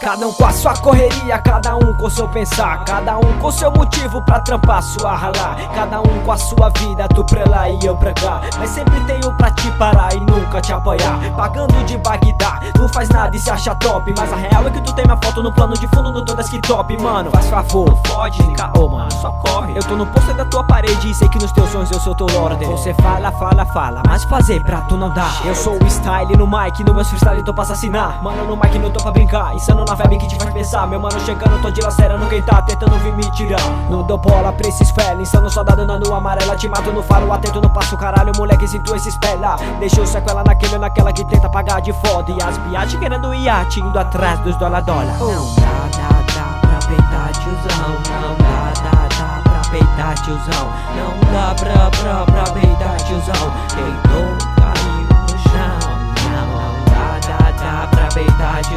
[0.00, 3.70] Cada um com a sua correria, cada um com seu pensar, cada um com seu
[3.70, 5.54] motivo pra trampar sua ralar.
[5.74, 8.40] Cada um com a sua vida, tu pra lá e eu pra cá.
[8.58, 11.18] Mas sempre tenho pra te parar e nunca te apoiar.
[11.36, 14.14] Pagando de Bagdá, não faz nada e se acha top.
[14.16, 16.48] Mas a real é que tu tem minha foto no plano de fundo no todas
[16.48, 17.30] que top, mano.
[17.30, 19.76] Faz favor, fode, caô, mano, só corre.
[19.76, 22.14] Eu tô no pôster da tua parede e sei que nos teus sonhos eu sou
[22.14, 22.64] teu lorde.
[22.64, 25.28] Você fala, fala, fala, mas fazer pra tu não dá.
[25.44, 28.22] Eu sou o style no mic, no meu freestyle tô pra assassinar.
[28.22, 30.86] Mano, no mic não tô pra brincar, insano na vibe que te faz pensar.
[30.86, 33.60] Meu mano chegando, tô dilacerando quem tá tentando vir me tirar.
[33.90, 36.56] Não dou bola pra esses fela, insano soldado na nua amarela.
[36.56, 39.56] Te mato no faro, atento no passo, caralho, moleque, sinto esse espelha.
[39.80, 42.30] Deixou sequela naquele ou naquela que tenta pagar de foda.
[42.30, 45.18] E as piadas querendo iate, indo atrás dos dólar dólar.
[45.18, 47.88] Não dá, dá, dá pra peitar tiozão
[48.20, 53.27] Não dá, dá, dá pra peitar tiozão Não dá pra, pra, pra peitar tiozão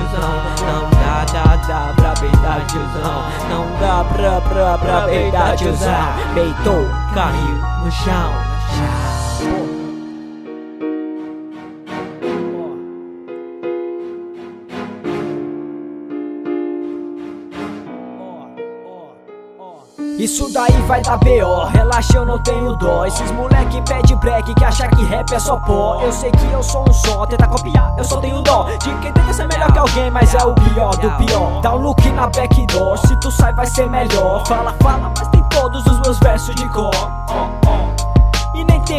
[0.01, 6.13] tiozão Não dá, dá, dá pra peitar tiozão Não dá pra, pra, pra peitar tiozão
[6.33, 9.80] Peitou, caiu no chão
[20.21, 21.65] Isso daí vai dar B.O.
[21.65, 23.07] Relaxa, eu não tenho dó.
[23.07, 25.99] Esses moleque pede break que acha que rap é só pó.
[25.99, 28.65] Eu sei que eu sou um só, tenta copiar, eu só tenho dó.
[28.65, 31.61] De quem tenta ser melhor que alguém, mas é o pior do pior.
[31.61, 34.45] Dá um look na backdoor, se tu sai vai ser melhor.
[34.45, 36.91] Fala, fala, mas tem todos os meus versos de cor.
[37.27, 37.90] Oh, oh.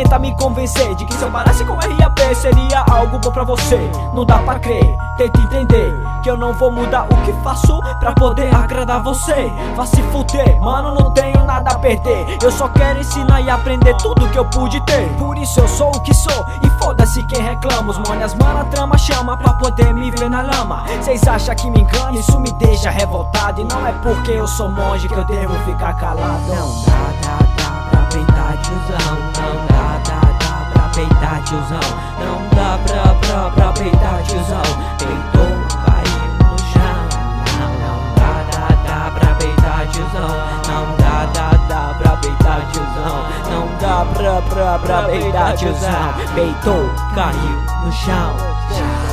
[0.02, 3.78] Tenta me convencer de que se eu parasse com RAP seria algo bom pra você.
[4.12, 8.12] Não dá pra crer, tenta entender que eu não vou mudar o que faço pra
[8.12, 9.48] poder agradar você.
[9.76, 12.36] Vá se fuder, mano, não tenho nada a perder.
[12.42, 15.08] Eu só quero ensinar e aprender tudo que eu pude ter.
[15.16, 17.92] Por isso eu sou o que sou e foda-se quem reclama.
[17.92, 20.82] Os manas, mana, trama, chama pra poder me ver na lama.
[21.02, 22.18] Cês acham que me engana?
[22.18, 23.60] Isso me deixa revoltado.
[23.60, 26.42] E não é porque eu sou monge que eu devo ficar calado.
[26.48, 29.91] Não dá, dá, dá pra peitar tiozão Não dá,
[30.92, 31.80] peitar tiozão
[32.20, 34.62] Não dá pra, pra, pra peitar tiozão
[34.98, 37.08] Peitou, caiu no chão.
[37.58, 40.28] Não, não dá, dá, dá pra peitar tiozão
[40.68, 46.90] Não dá, dá, dá pra peitar tiozão Não dá pra, pra, pra peitar tiozão Peitou,
[47.14, 49.11] caiu no chão